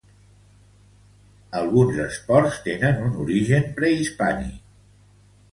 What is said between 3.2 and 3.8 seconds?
origen